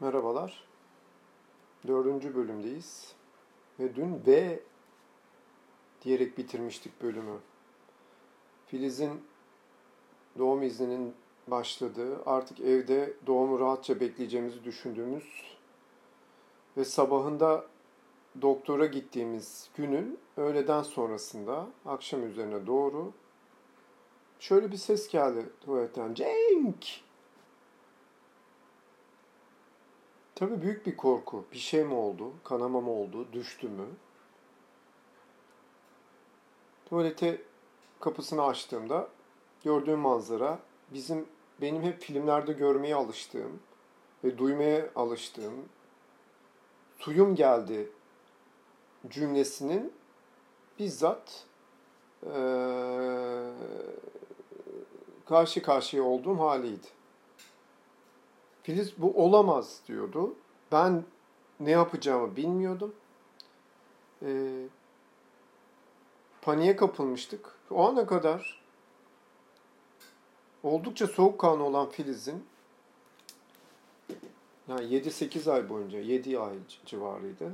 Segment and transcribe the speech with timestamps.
[0.00, 0.64] Merhabalar.
[1.86, 3.12] Dördüncü bölümdeyiz.
[3.80, 4.60] Ve dün V
[6.02, 7.38] diyerek bitirmiştik bölümü.
[8.66, 9.22] Filiz'in
[10.38, 11.14] doğum izninin
[11.46, 15.42] başladığı, artık evde doğumu rahatça bekleyeceğimizi düşündüğümüz
[16.76, 17.64] ve sabahında
[18.42, 23.12] doktora gittiğimiz günün öğleden sonrasında akşam üzerine doğru
[24.40, 26.14] şöyle bir ses geldi tuvaletten.
[26.14, 27.07] Cenk!
[30.38, 31.44] Tabii büyük bir korku.
[31.52, 32.32] Bir şey mi oldu?
[32.44, 33.32] Kanama mı oldu?
[33.32, 33.86] Düştü mü?
[36.88, 37.42] Tuvalete
[38.00, 39.08] kapısını açtığımda
[39.64, 40.58] gördüğüm manzara
[40.92, 41.26] bizim
[41.60, 43.60] benim hep filmlerde görmeye alıştığım
[44.24, 45.68] ve duymaya alıştığım
[46.98, 47.90] suyum geldi
[49.08, 49.92] cümlesinin
[50.78, 51.46] bizzat
[52.26, 53.50] ee,
[55.26, 56.97] karşı karşıya olduğum haliydi.
[58.68, 60.34] Filiz bu olamaz diyordu.
[60.72, 61.04] Ben
[61.60, 62.94] ne yapacağımı bilmiyordum.
[64.22, 64.28] E,
[66.42, 67.54] paniğe kapılmıştık.
[67.70, 68.62] O ana kadar
[70.62, 72.44] oldukça soğukkanlı olan Filiz'in
[74.68, 76.54] yani 7-8 ay boyunca 7 ay
[76.86, 77.52] civarıydı.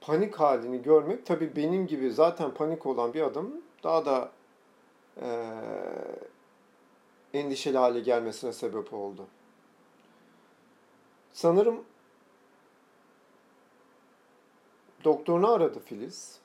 [0.00, 3.50] Panik halini görmek tabii benim gibi zaten panik olan bir adam
[3.82, 4.32] daha da
[5.22, 5.28] e,
[7.34, 9.26] endişeli hale gelmesine sebep oldu.
[11.32, 11.84] Sanırım
[15.04, 16.38] doktorunu aradı Filiz.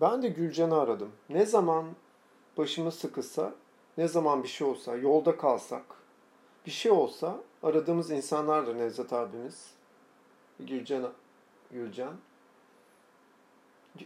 [0.00, 1.12] Ben de Gülcan'ı aradım.
[1.28, 1.86] Ne zaman
[2.56, 3.54] başımız sıkışsa,
[3.98, 5.84] ne zaman bir şey olsa, yolda kalsak,
[6.66, 9.70] bir şey olsa aradığımız insanlardır Nevzat abimiz.
[10.60, 11.12] Gülcan,
[11.70, 12.16] Gülcan.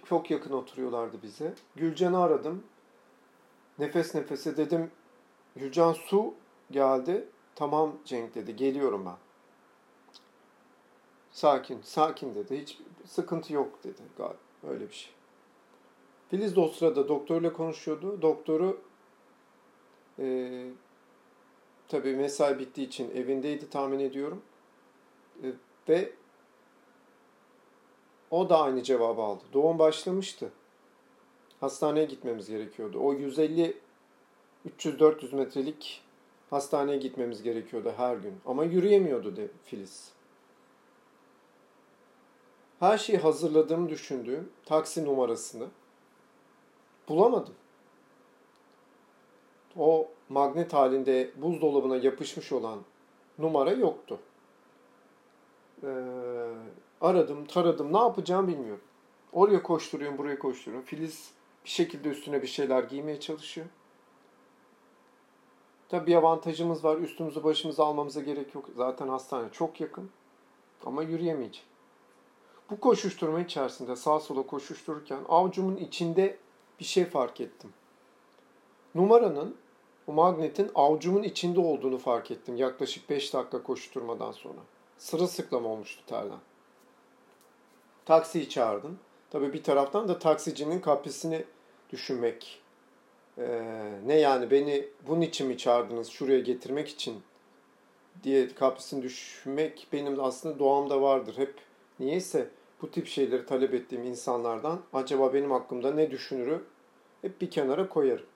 [0.05, 1.55] Çok yakın oturuyorlardı bize.
[1.77, 2.65] Gülcan'ı aradım.
[3.79, 4.91] Nefes nefese dedim
[5.57, 6.35] Gülcan Su
[6.71, 7.29] geldi.
[7.55, 8.57] Tamam Cenk dedi.
[8.57, 9.17] Geliyorum ben.
[11.31, 12.61] Sakin, sakin dedi.
[12.61, 14.03] Hiç sıkıntı yok dedi.
[14.19, 14.37] Galiba
[14.69, 15.13] öyle bir şey.
[16.29, 18.23] Filiz de o sırada doktorla konuşuyordu.
[18.23, 18.81] Doktoru
[20.19, 20.67] e,
[21.89, 24.43] tabii mesai bittiği için evindeydi tahmin ediyorum.
[25.43, 25.47] E,
[25.89, 26.13] ve
[28.31, 29.45] o da aynı cevabı aldı.
[29.53, 30.53] Doğum başlamıştı.
[31.61, 32.99] Hastaneye gitmemiz gerekiyordu.
[33.01, 33.79] O 150
[34.69, 36.03] 300-400 metrelik
[36.51, 38.35] hastaneye gitmemiz gerekiyordu her gün.
[38.47, 40.13] Ama yürüyemiyordu de Filiz.
[42.81, 45.67] Her şeyi hazırladığımı düşündüğüm taksi numarasını
[47.09, 47.55] bulamadım.
[49.77, 52.79] O magnet halinde buzdolabına yapışmış olan
[53.39, 54.19] numara yoktu.
[55.83, 55.89] Ee,
[57.01, 58.85] aradım, taradım, ne yapacağım bilmiyorum.
[59.33, 60.87] Oraya koşturuyorum, buraya koşturuyorum.
[60.87, 61.31] Filiz
[61.65, 63.67] bir şekilde üstüne bir şeyler giymeye çalışıyor.
[65.93, 66.97] Tabii bir avantajımız var.
[66.97, 68.69] Üstümüzü başımızı almamıza gerek yok.
[68.77, 70.11] Zaten hastane çok yakın.
[70.87, 71.69] Ama yürüyemeyeceğim.
[72.71, 76.39] Bu koşuşturma içerisinde sağ sola koşuştururken avcumun içinde
[76.81, 77.73] bir şey fark ettim.
[78.95, 79.57] Numaranın,
[80.07, 84.61] bu magnetin avcumun içinde olduğunu fark ettim yaklaşık 5 dakika koşuşturmadan sonra.
[84.99, 86.41] Sırılsıklam olmuştu terden.
[88.05, 88.99] Taksiyi çağırdım.
[89.31, 91.45] Tabii bir taraftan da taksicinin kaprisini
[91.91, 92.62] düşünmek
[93.39, 97.23] ee, ne yani beni bunun için mi çağırdınız şuraya getirmek için
[98.23, 101.35] diye kaprisini düşünmek benim aslında doğamda vardır.
[101.37, 101.55] Hep
[102.01, 102.51] niyeyse
[102.83, 106.65] bu tip şeyleri talep ettiğim insanlardan acaba benim hakkımda ne düşünürü
[107.23, 108.27] hep bir kenara koyarım.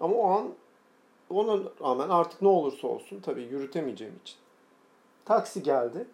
[0.00, 0.54] Ama o an
[1.30, 4.36] ona rağmen artık ne olursa olsun tabii yürütemeyeceğim için.
[5.24, 6.06] Taksi geldi.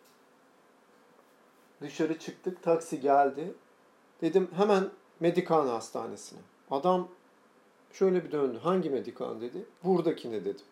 [1.81, 2.63] Dışarı çıktık.
[2.63, 3.55] Taksi geldi.
[4.21, 6.39] Dedim hemen Medikane Hastanesi'ne.
[6.71, 7.09] Adam
[7.93, 8.59] Şöyle bir döndü.
[8.63, 9.67] Hangi medikan dedi.
[9.85, 10.67] Buradakine dedim.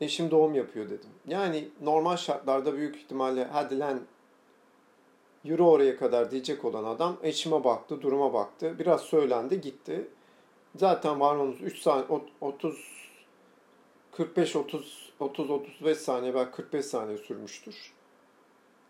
[0.00, 1.10] Eşim doğum yapıyor dedim.
[1.26, 4.00] Yani normal şartlarda büyük ihtimalle hadi lan
[5.44, 8.78] yürü oraya kadar diyecek olan adam eşime baktı, duruma baktı.
[8.78, 10.08] Biraz söylendi, gitti.
[10.76, 12.06] Zaten varmamız 3 saniye,
[12.40, 12.76] 30,
[14.12, 17.92] 45, 30, 30, 35 saniye, belki 45 saniye sürmüştür.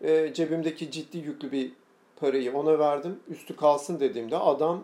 [0.01, 1.71] E, cebimdeki ciddi yüklü bir
[2.15, 3.19] parayı ona verdim.
[3.27, 4.83] Üstü kalsın dediğimde adam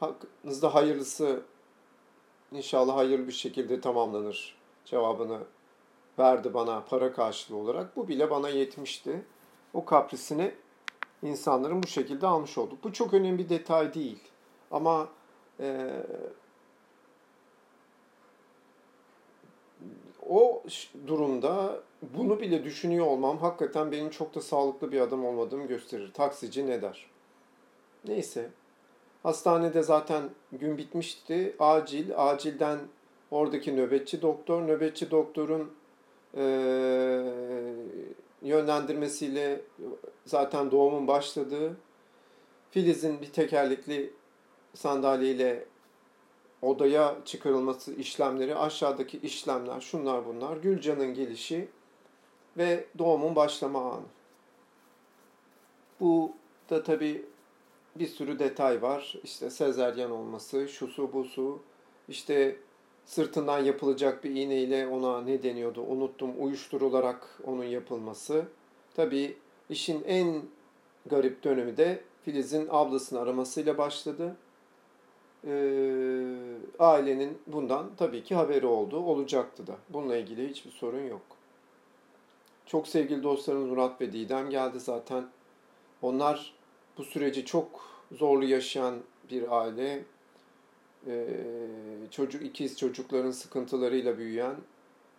[0.00, 1.42] hakkınızda hayırlısı
[2.52, 5.38] inşallah hayırlı bir şekilde tamamlanır cevabını
[6.18, 7.96] verdi bana para karşılığı olarak.
[7.96, 9.22] Bu bile bana yetmişti.
[9.74, 10.54] O kaprisini
[11.22, 12.84] insanların bu şekilde almış olduk.
[12.84, 14.18] Bu çok önemli bir detay değil.
[14.70, 15.08] Ama
[15.60, 15.90] e,
[20.28, 20.62] o
[21.06, 26.12] durumda bunu bile düşünüyor olmam hakikaten benim çok da sağlıklı bir adam olmadığımı gösterir.
[26.12, 27.06] Taksici ne der?
[28.04, 28.50] Neyse
[29.22, 30.22] Hastanede zaten
[30.52, 31.56] gün bitmişti.
[31.58, 32.78] Acil, acilden
[33.30, 35.72] Oradaki nöbetçi doktor, nöbetçi doktorun
[36.34, 36.42] e,
[38.42, 39.60] yönlendirmesiyle
[40.24, 41.76] zaten doğumun başladığı,
[42.70, 44.14] Filiz'in bir tekerlekli
[44.74, 45.64] sandalyeyle
[46.62, 51.68] odaya çıkarılması işlemleri, aşağıdaki işlemler, şunlar bunlar, Gülcan'ın gelişi
[52.56, 54.06] ve doğumun başlama anı.
[56.00, 56.32] Bu
[56.70, 57.26] da tabii
[57.96, 59.14] bir sürü detay var.
[59.24, 61.60] İşte sezeryan olması, şu su bu su,
[62.08, 62.56] işte
[63.04, 68.44] sırtından yapılacak bir iğneyle ona ne deniyordu unuttum uyuşturularak onun yapılması.
[68.94, 69.36] Tabii
[69.70, 70.42] işin en
[71.06, 74.36] garip dönemi de Filiz'in ablasını aramasıyla başladı.
[75.46, 76.36] Ee,
[76.78, 79.76] ailenin bundan tabii ki haberi oldu, olacaktı da.
[79.88, 81.22] Bununla ilgili hiçbir sorun yok.
[82.66, 85.24] Çok sevgili dostlarımız Murat ve Didem geldi zaten.
[86.02, 86.54] Onlar
[86.98, 87.80] bu süreci çok
[88.12, 88.94] zorlu yaşayan
[89.30, 90.04] bir aile.
[91.06, 91.36] Ee,
[92.10, 94.56] çocuk ikiz çocukların sıkıntılarıyla büyüyen,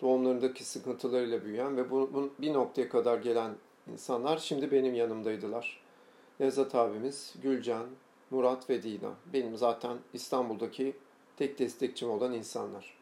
[0.02, 3.52] doğumlarındaki sıkıntılarıyla büyüyen ve bu, bu bir noktaya kadar gelen
[3.92, 5.82] insanlar şimdi benim yanımdaydılar.
[6.40, 7.86] Nevzat abimiz, Gülcan,
[8.32, 9.16] Murat ve Didem.
[9.34, 10.96] Benim zaten İstanbul'daki
[11.38, 12.98] tek destekçim olan insanlar.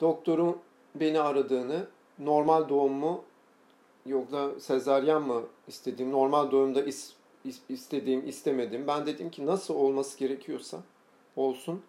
[0.00, 0.58] Doktorun
[0.94, 1.86] beni aradığını,
[2.18, 3.20] normal doğum
[4.08, 7.12] yoksa sezaryen mı istediğim, normal doğumda is,
[7.44, 8.86] is, istediğim, istemedim.
[8.86, 10.78] Ben dedim ki nasıl olması gerekiyorsa
[11.36, 11.82] olsun.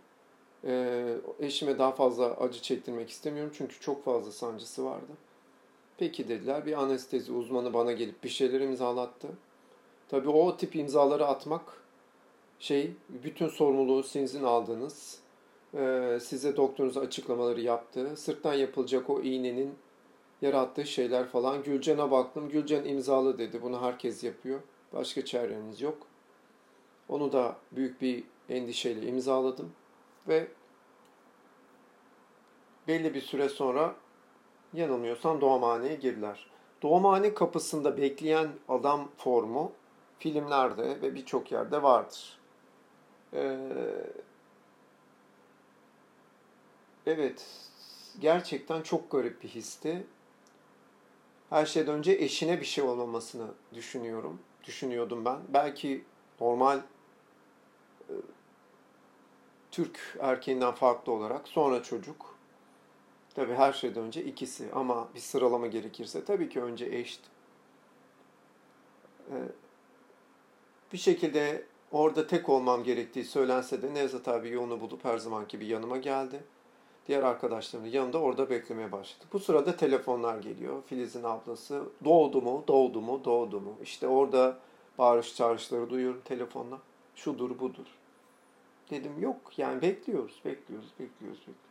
[0.66, 5.12] Ee, eşime daha fazla acı çektirmek istemiyorum çünkü çok fazla sancısı vardı.
[5.98, 6.66] Peki dediler.
[6.66, 9.28] Bir anestezi uzmanı bana gelip bir şeyler imzalattı.
[10.10, 11.62] Tabii o tip imzaları atmak
[12.60, 15.20] şey bütün sorumluluğu sizin aldığınız,
[15.74, 18.18] e, size doktorunuz açıklamaları yaptı.
[18.18, 19.74] Sırttan yapılacak o iğnenin
[20.42, 21.64] yarattığı şeyler falan.
[21.64, 22.50] Gülcan'a baktım.
[22.50, 23.62] Gülcan imzalı dedi.
[23.62, 24.60] Bunu herkes yapıyor.
[24.94, 25.98] Başka çareniz yok.
[27.10, 29.72] Onu da büyük bir endişeyle imzaladım.
[30.28, 30.48] Ve
[32.88, 33.96] belli bir süre sonra
[34.74, 36.50] yanılmıyorsam doğumhaneye girdiler.
[36.82, 39.72] Doğumhane kapısında bekleyen adam formu
[40.20, 42.40] filmlerde ve birçok yerde vardır.
[43.34, 43.58] Ee,
[47.06, 47.46] evet,
[48.20, 50.08] gerçekten çok garip bir histi.
[51.50, 54.40] Her şeyden önce eşine bir şey olmamasını düşünüyorum.
[54.64, 55.40] Düşünüyordum ben.
[55.50, 56.04] Belki
[56.42, 56.78] normal
[58.10, 58.14] e,
[59.72, 62.36] Türk erkeğinden farklı olarak sonra çocuk.
[63.36, 67.22] Tabii her şeyden önce ikisi ama bir sıralama gerekirse tabii ki önce eşt.
[69.32, 69.36] Ee,
[70.94, 75.66] bir şekilde orada tek olmam gerektiği söylense de Nevzat abi yolunu bulup her zamanki gibi
[75.66, 76.44] yanıma geldi.
[77.10, 79.26] Diğer arkadaşlarımın yanında orada beklemeye başladı.
[79.34, 80.84] Bu sırada telefonlar geliyor.
[80.86, 83.76] Filiz'in ablası doğdu mu, doğdu mu, doğdu mu?
[83.84, 84.58] İşte orada
[84.98, 86.80] bağırış çağrışları duyuyorum telefonla.
[87.16, 87.86] Şudur budur.
[88.90, 91.64] Dedim yok yani bekliyoruz, bekliyoruz, bekliyoruz, bekliyoruz.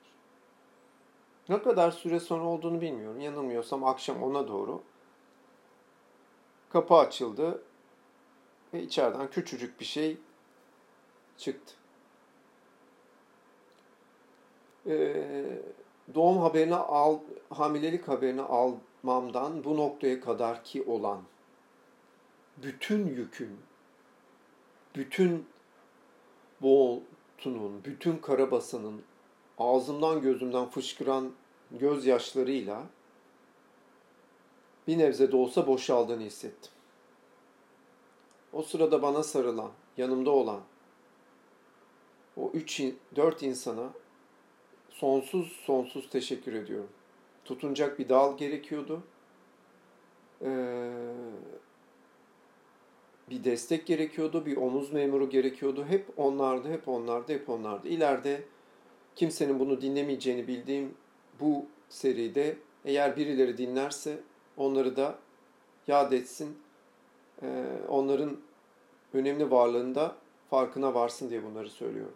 [1.49, 3.21] Ne kadar süre sonra olduğunu bilmiyorum.
[3.21, 4.83] Yanılmıyorsam akşam ona doğru
[6.71, 7.63] kapı açıldı
[8.75, 10.17] ve içeriden küçücük bir şey
[11.37, 11.75] çıktı.
[14.89, 15.59] Ee,
[16.15, 17.19] doğum haberini al,
[17.51, 21.23] hamilelik haberini almamdan bu noktaya kadar ki olan
[22.57, 23.59] bütün yükün,
[24.97, 25.47] bütün
[26.63, 29.03] boğultunun, bütün karabasanın
[29.59, 31.33] ağzımdan gözümden fışkıran
[31.71, 32.83] gözyaşlarıyla
[34.87, 36.73] bir nebze de olsa boşaldığını hissettim.
[38.53, 40.61] O sırada bana sarılan, yanımda olan
[42.37, 42.83] o üç,
[43.17, 43.91] dört insana
[44.99, 46.89] sonsuz sonsuz teşekkür ediyorum.
[47.45, 49.03] Tutunacak bir dal gerekiyordu.
[50.43, 50.91] Ee,
[53.31, 55.85] bir destek gerekiyordu, bir omuz memuru gerekiyordu.
[55.89, 57.89] Hep onlardı, hep onlardı, hep onlardı.
[57.89, 58.43] İleride
[59.17, 60.95] kimsenin bunu dinlemeyeceğini bildiğim
[61.41, 64.21] bu seride eğer birileri dinlerse
[64.57, 65.19] onları da
[65.87, 66.59] yad etsin.
[67.43, 68.37] Ee, onların
[69.15, 70.17] önemli varlığında
[70.51, 72.15] farkına varsın diye bunları söylüyorum.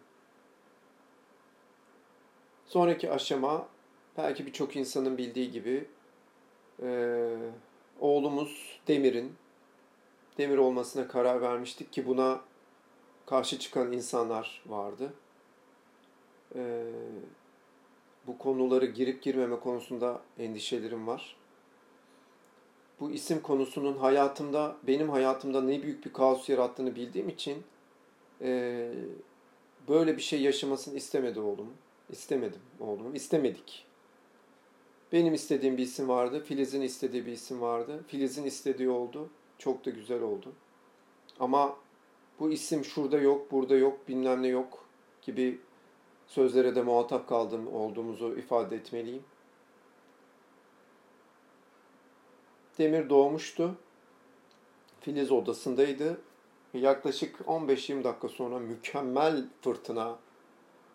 [2.72, 3.68] Sonraki aşama
[4.16, 5.84] belki birçok insanın bildiği gibi
[6.82, 7.28] e,
[8.00, 9.34] oğlumuz Demir'in
[10.38, 12.40] Demir olmasına karar vermiştik ki buna
[13.26, 15.12] karşı çıkan insanlar vardı.
[16.54, 16.84] E,
[18.26, 21.36] bu konuları girip girmeme konusunda endişelerim var.
[23.00, 27.62] Bu isim konusunun hayatımda, benim hayatımda ne büyük bir kaos yarattığını bildiğim için
[28.40, 28.92] e,
[29.88, 31.72] böyle bir şey yaşamasını istemedi oğlum.
[32.10, 33.14] İstemedim oğlum.
[33.14, 33.86] İstemedik.
[35.12, 36.42] Benim istediğim bir isim vardı.
[36.44, 38.04] Filiz'in istediği bir isim vardı.
[38.06, 39.30] Filiz'in istediği oldu.
[39.58, 40.52] Çok da güzel oldu.
[41.40, 41.76] Ama
[42.40, 44.84] bu isim şurada yok, burada yok, bilmem ne yok
[45.22, 45.60] gibi
[46.26, 49.24] sözlere de muhatap kaldığım olduğumuzu ifade etmeliyim.
[52.78, 53.74] Demir doğmuştu.
[55.00, 56.20] Filiz odasındaydı.
[56.74, 60.18] Yaklaşık 15-20 dakika sonra mükemmel fırtına,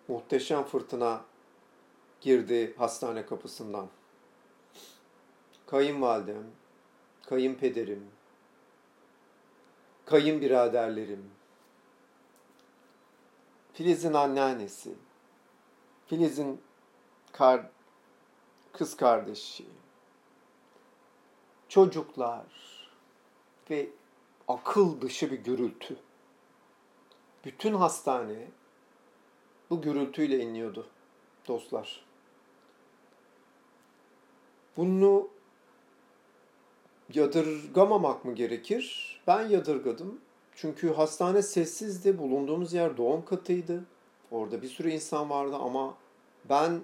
[0.07, 1.25] muhteşem fırtına
[2.21, 3.87] girdi hastane kapısından.
[5.65, 6.43] Kayınvalidem,
[7.25, 8.07] kayınpederim,
[10.05, 11.31] kayınbiraderlerim,
[13.73, 14.95] Filiz'in anneannesi,
[16.07, 16.61] Filiz'in
[17.31, 17.69] kar,
[18.73, 19.65] kız kardeşi,
[21.69, 22.45] çocuklar
[23.69, 23.89] ve
[24.47, 25.97] akıl dışı bir gürültü.
[27.45, 28.47] Bütün hastane
[29.69, 30.87] bu gürültüyle inliyordu
[31.47, 32.05] dostlar.
[34.77, 35.29] Bunu
[37.13, 39.19] yadırgamamak mı gerekir?
[39.27, 40.21] Ben yadırgadım.
[40.55, 42.17] Çünkü hastane sessizdi.
[42.17, 43.83] Bulunduğumuz yer doğum katıydı.
[44.31, 45.97] Orada bir sürü insan vardı ama
[46.49, 46.81] ben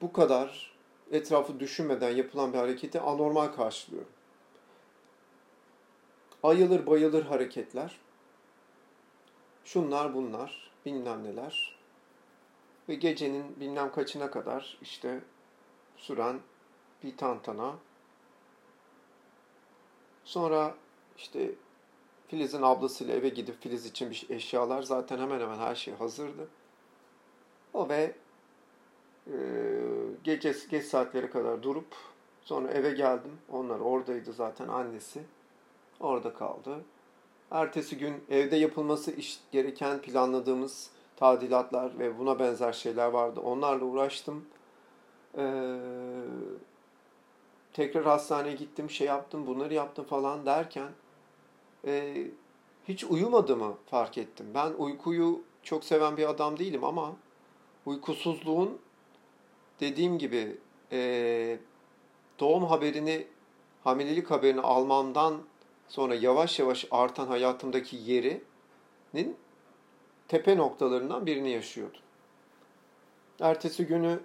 [0.00, 0.74] bu kadar
[1.10, 4.10] etrafı düşünmeden yapılan bir hareketi anormal karşılıyorum.
[6.42, 7.98] Ayılır bayılır hareketler.
[9.64, 11.73] Şunlar bunlar, bilmem neler.
[12.88, 15.20] Ve gecenin bilmem kaçına kadar işte
[15.96, 16.40] süren
[17.02, 17.74] bir tantana.
[20.24, 20.74] Sonra
[21.16, 21.50] işte
[22.28, 26.48] Filiz'in ablasıyla eve gidip Filiz için bir eşyalar zaten hemen hemen her şey hazırdı.
[27.74, 28.14] O ve
[29.26, 29.34] e,
[30.24, 31.94] gece geç saatlere kadar durup
[32.42, 33.38] sonra eve geldim.
[33.52, 35.22] Onlar oradaydı zaten annesi.
[36.00, 36.84] Orada kaldı.
[37.50, 39.14] Ertesi gün evde yapılması
[39.52, 43.40] gereken planladığımız tadilatlar ve buna benzer şeyler vardı.
[43.40, 44.44] Onlarla uğraştım.
[45.38, 45.76] Ee,
[47.72, 50.88] tekrar hastaneye gittim, şey yaptım, bunları yaptım falan derken
[51.86, 52.26] e,
[52.88, 54.46] hiç uyumadığımı fark ettim.
[54.54, 57.12] Ben uykuyu çok seven bir adam değilim ama
[57.86, 58.78] uykusuzluğun
[59.80, 60.56] dediğim gibi
[60.92, 61.58] e,
[62.40, 63.26] doğum haberini,
[63.84, 65.42] hamilelik haberini almamdan
[65.88, 69.36] sonra yavaş yavaş artan hayatımdaki yerinin
[70.28, 72.00] tepe noktalarından birini yaşıyordum.
[73.40, 74.20] Ertesi günü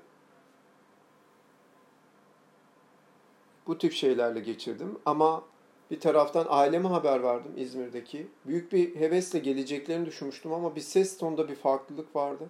[3.68, 5.44] bu tip şeylerle geçirdim ama
[5.92, 8.28] bir taraftan aileme haber verdim İzmir'deki.
[8.46, 12.50] Büyük bir hevesle geleceklerini düşünmüştüm ama bir ses tonunda bir farklılık vardı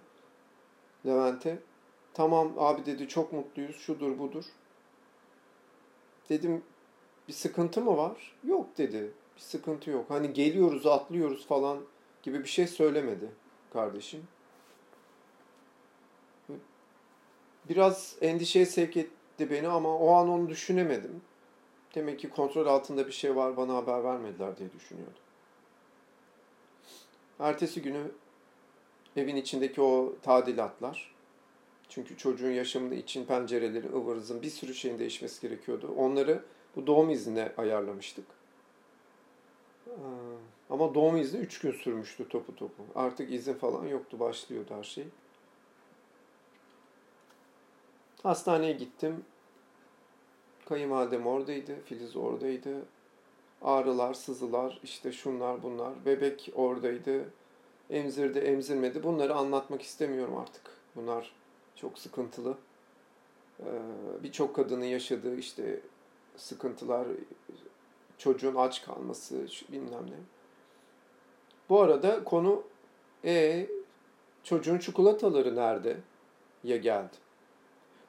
[1.06, 1.58] Levent'e.
[2.14, 4.44] Tamam abi dedi çok mutluyuz şudur budur.
[6.28, 6.62] Dedim
[7.28, 8.36] bir sıkıntı mı var?
[8.44, 9.10] Yok dedi.
[9.36, 10.04] Bir sıkıntı yok.
[10.08, 11.78] Hani geliyoruz atlıyoruz falan
[12.22, 13.28] gibi bir şey söylemedi
[13.72, 14.28] kardeşim.
[17.68, 21.22] Biraz endişeye sevk etti beni ama o an onu düşünemedim.
[21.94, 25.14] Demek ki kontrol altında bir şey var bana haber vermediler diye düşünüyordum.
[27.38, 28.02] Ertesi günü
[29.16, 31.14] evin içindeki o tadilatlar,
[31.88, 35.94] çünkü çocuğun yaşamında için pencereleri, ıvır bir sürü şeyin değişmesi gerekiyordu.
[35.96, 36.44] Onları
[36.76, 38.39] bu doğum iznine ayarlamıştık.
[40.70, 42.82] Ama doğum izni 3 gün sürmüştü topu topu.
[42.94, 45.04] Artık izin falan yoktu, başlıyordu her şey.
[48.22, 49.24] Hastaneye gittim.
[50.68, 52.82] Kayınvalidem oradaydı, Filiz oradaydı.
[53.62, 56.04] Ağrılar, sızılar, işte şunlar bunlar.
[56.06, 57.24] Bebek oradaydı.
[57.90, 59.02] Emzirdi, emzirmedi.
[59.02, 60.62] Bunları anlatmak istemiyorum artık.
[60.96, 61.32] Bunlar
[61.76, 62.58] çok sıkıntılı.
[63.60, 63.64] Ee,
[64.22, 65.80] birçok kadının yaşadığı işte
[66.36, 67.06] sıkıntılar,
[68.20, 70.16] çocuğun aç kalması, bilmem ne.
[71.68, 72.62] Bu arada konu
[73.24, 73.66] e
[74.44, 75.96] çocuğun çikolataları nerede?
[76.64, 77.16] ya geldi.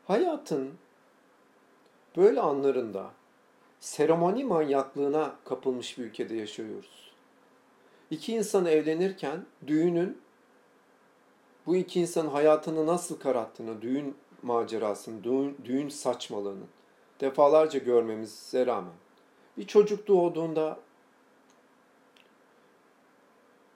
[0.08, 0.72] Hayatın
[2.18, 3.12] böyle anlarında
[3.80, 7.12] seremoni manyaklığına kapılmış bir ülkede yaşıyoruz.
[8.10, 10.22] İki insan evlenirken düğünün
[11.65, 16.65] bu iki insanın hayatını nasıl karattığını, düğün macerasını, düğün, düğün saçmalığını
[17.22, 18.94] defalarca görmemize rağmen
[19.58, 20.79] bir çocuk doğduğunda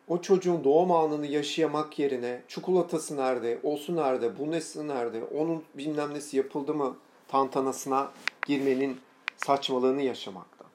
[0.07, 6.13] o çocuğun doğum anını yaşayamak yerine çikolatası nerede, olsu nerede, bu nesi nerede, onun bilmem
[6.13, 8.11] nesi yapıldı mı tantanasına
[8.45, 8.99] girmenin
[9.37, 10.67] saçmalığını yaşamaktan.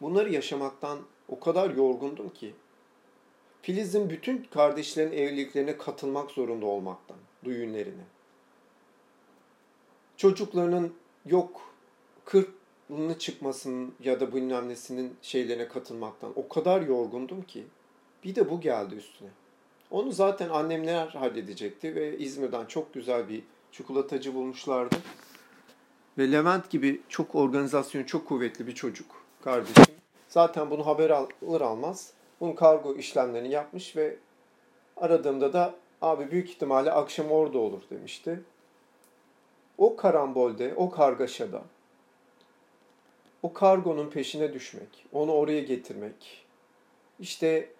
[0.00, 0.98] Bunları yaşamaktan
[1.28, 2.54] o kadar yorgundum ki
[3.62, 8.04] Filiz'in bütün kardeşlerin evliliklerine katılmak zorunda olmaktan, düğünlerine.
[10.16, 10.94] Çocuklarının
[11.26, 11.60] yok
[12.88, 17.64] kırkını çıkmasının ya da bilmem nesinin şeylerine katılmaktan o kadar yorgundum ki
[18.24, 19.28] bir de bu geldi üstüne.
[19.90, 24.96] Onu zaten annemler halledecekti ve İzmir'den çok güzel bir çikolatacı bulmuşlardı.
[26.18, 29.06] Ve Levent gibi çok organizasyonu çok kuvvetli bir çocuk
[29.40, 29.94] kardeşim.
[30.28, 34.16] Zaten bunu haber alır almaz bunun kargo işlemlerini yapmış ve
[34.96, 38.40] aradığımda da abi büyük ihtimalle akşam orada olur demişti.
[39.78, 41.62] O karambolde, o kargaşada,
[43.44, 46.46] o kargonun peşine düşmek, onu oraya getirmek,
[47.20, 47.70] işte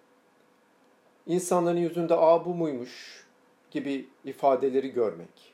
[1.27, 3.25] insanların yüzünde aa bu muymuş
[3.71, 5.53] gibi ifadeleri görmek.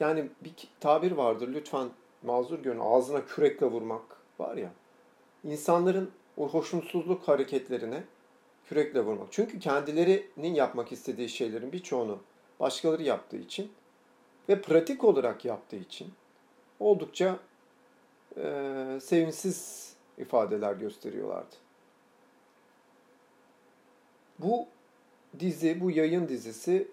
[0.00, 1.88] Yani bir tabir vardır lütfen
[2.22, 4.02] mazur görün ağzına kürekle vurmak
[4.38, 4.70] var ya.
[5.44, 8.04] İnsanların o hoşnutsuzluk hareketlerine
[8.68, 9.28] kürekle vurmak.
[9.30, 12.18] Çünkü kendilerinin yapmak istediği şeylerin birçoğunu
[12.60, 13.72] başkaları yaptığı için
[14.48, 16.12] ve pratik olarak yaptığı için
[16.80, 17.38] oldukça
[18.36, 21.56] e, sevimsiz ifadeler gösteriyorlardı.
[24.38, 24.66] Bu
[25.38, 26.88] dizi, bu yayın dizisi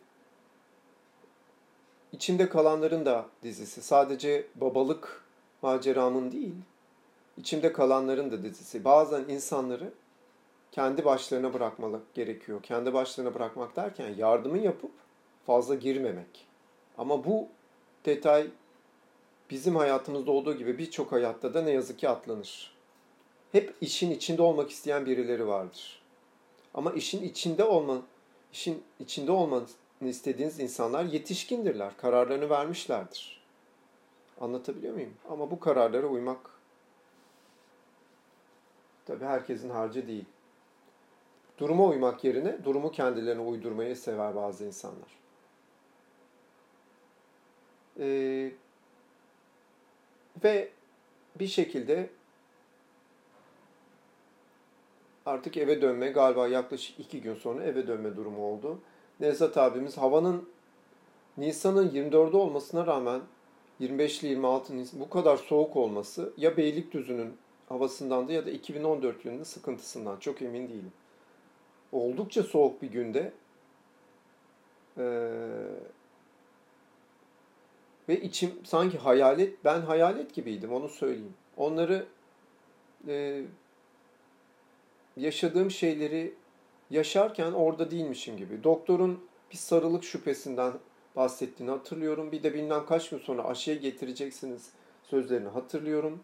[2.11, 3.81] içinde kalanların da dizisi.
[3.81, 5.23] Sadece babalık
[5.61, 6.55] maceramın değil,
[7.37, 8.85] içimde kalanların da dizisi.
[8.85, 9.93] Bazen insanları
[10.71, 12.63] kendi başlarına bırakmalık gerekiyor.
[12.63, 14.91] Kendi başlarına bırakmak derken yardımı yapıp
[15.45, 16.47] fazla girmemek.
[16.97, 17.47] Ama bu
[18.05, 18.47] detay
[19.51, 22.75] bizim hayatımızda olduğu gibi birçok hayatta da ne yazık ki atlanır.
[23.51, 26.01] Hep işin içinde olmak isteyen birileri vardır.
[26.73, 28.01] Ama işin içinde olma,
[28.53, 29.65] işin içinde olmanı
[30.01, 31.97] istediğiniz insanlar yetişkindirler.
[31.97, 33.41] Kararlarını vermişlerdir.
[34.41, 35.13] Anlatabiliyor muyum?
[35.29, 36.39] Ama bu kararlara uymak
[39.05, 40.25] tabii herkesin harcı değil.
[41.57, 45.21] Duruma uymak yerine durumu kendilerine uydurmayı sever bazı insanlar.
[47.99, 48.51] Ee,
[50.43, 50.69] ve
[51.39, 52.09] bir şekilde
[55.25, 58.79] artık eve dönme galiba yaklaşık iki gün sonra eve dönme durumu oldu.
[59.19, 60.49] Nevzat abimiz havanın
[61.37, 63.21] Nisan'ın 24'ü olmasına rağmen
[63.79, 67.37] 25 ile 26 Nisan bu kadar soğuk olması ya Beylikdüzü'nün
[67.69, 70.91] havasındandı ya da 2014 yılının sıkıntısından çok emin değilim.
[71.91, 73.33] Oldukça soğuk bir günde
[74.97, 75.29] ee,
[78.09, 81.33] ve içim sanki hayalet, ben hayalet gibiydim onu söyleyeyim.
[81.57, 82.05] Onları
[83.07, 83.43] e,
[85.17, 86.33] yaşadığım şeyleri
[86.89, 88.63] yaşarken orada değilmişim gibi.
[88.63, 89.19] Doktorun
[89.51, 90.73] bir sarılık şüphesinden
[91.15, 92.31] bahsettiğini hatırlıyorum.
[92.31, 94.69] Bir de bilmem kaç gün sonra aşıya getireceksiniz
[95.03, 96.19] sözlerini hatırlıyorum.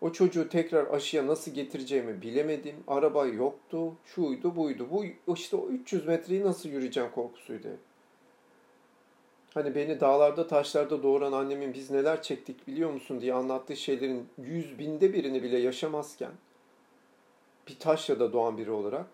[0.00, 2.76] O çocuğu tekrar aşıya nasıl getireceğimi bilemedim.
[2.86, 4.86] Araba yoktu, şuydu buydu.
[4.90, 7.68] Bu işte o 300 metreyi nasıl yürüyeceğim korkusuydu.
[9.54, 14.78] Hani beni dağlarda taşlarda doğuran annemin biz neler çektik biliyor musun diye anlattığı şeylerin yüz
[14.78, 16.32] binde birini bile yaşamazken
[17.68, 19.06] bir taşla da doğan biri olarak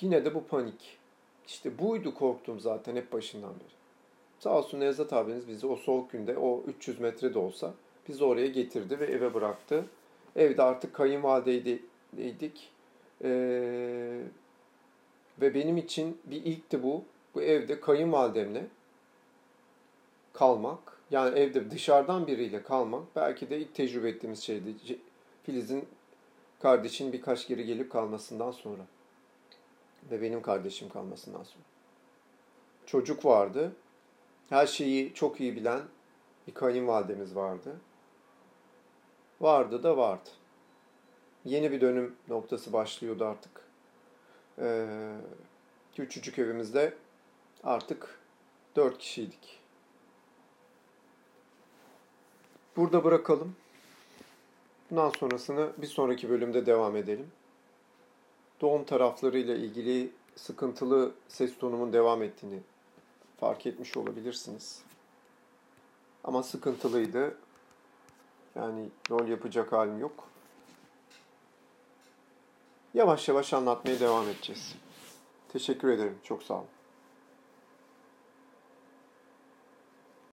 [0.00, 0.98] yine de bu panik.
[1.46, 3.80] İşte buydu korktum zaten hep başından beri.
[4.38, 7.74] Sağ olsun Nevzat abiniz bizi o soğuk günde o 300 metre de olsa
[8.08, 9.84] bizi oraya getirdi ve eve bıraktı.
[10.36, 12.70] Evde artık kayınvalideydik.
[13.24, 14.20] Ee,
[15.40, 17.04] ve benim için bir ilkti bu.
[17.34, 18.66] Bu evde kayınvalidemle
[20.40, 20.78] kalmak.
[21.10, 24.98] Yani evde dışarıdan biriyle kalmak belki de ilk tecrübe ettiğimiz şeydi.
[25.42, 25.88] Filiz'in
[26.60, 28.82] kardeşin birkaç geri gelip kalmasından sonra.
[30.10, 31.64] Ve benim kardeşim kalmasından sonra.
[32.86, 33.72] Çocuk vardı.
[34.48, 35.80] Her şeyi çok iyi bilen
[36.46, 37.76] bir kayınvalidemiz vardı.
[39.40, 40.30] Vardı da vardı.
[41.44, 43.50] Yeni bir dönüm noktası başlıyordu artık.
[44.58, 44.86] Ee,
[45.96, 46.94] küçücük evimizde
[47.64, 48.20] artık
[48.76, 49.59] dört kişiydik.
[52.76, 53.56] Burada bırakalım.
[54.90, 57.30] Bundan sonrasını bir sonraki bölümde devam edelim.
[58.60, 62.60] Doğum taraflarıyla ilgili sıkıntılı ses tonumun devam ettiğini
[63.40, 64.82] fark etmiş olabilirsiniz.
[66.24, 67.36] Ama sıkıntılıydı.
[68.54, 70.28] Yani rol yapacak halim yok.
[72.94, 74.74] Yavaş yavaş anlatmaya devam edeceğiz.
[75.48, 76.18] Teşekkür ederim.
[76.24, 76.66] Çok sağ olun.